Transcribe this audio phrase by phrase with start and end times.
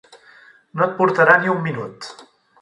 [0.79, 2.11] No et portarà ni un minut!